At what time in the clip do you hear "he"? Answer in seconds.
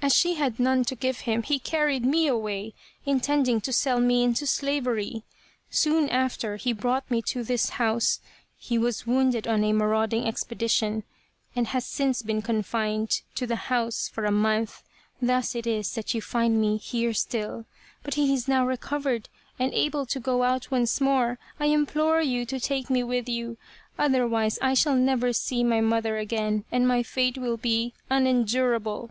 1.42-1.58, 6.56-6.72, 8.56-8.78, 18.14-18.32